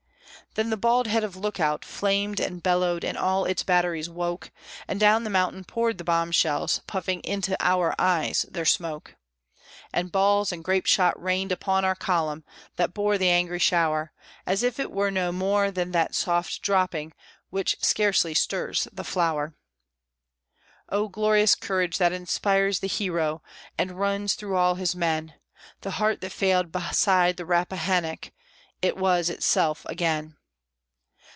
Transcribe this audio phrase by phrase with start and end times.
[0.55, 4.51] Then the bald head of Lookout flamed and bellowed, and all its batteries woke,
[4.85, 9.15] And down the mountain poured the bomb shells, puffing into our eyes their smoke;
[9.93, 12.43] And balls and grape shot rained upon our column,
[12.75, 14.11] that bore the angry shower
[14.45, 17.13] As if it were no more than that soft dropping
[17.49, 19.55] which scarcely stirs the flower.
[20.89, 23.41] Oh, glorious courage that inspires the hero,
[23.77, 25.33] and runs through all his men!
[25.79, 28.33] The heart that failed beside the Rappahannock,
[28.81, 30.35] it was itself again!